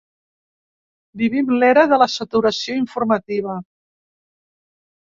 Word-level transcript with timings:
Vivim 1.21 1.53
l'era 1.63 1.83
de 1.93 2.01
la 2.05 2.09
saturació 2.17 2.79
informativa. 2.81 3.61